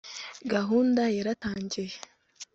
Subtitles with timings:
[0.53, 1.95] gahunda yaratangiye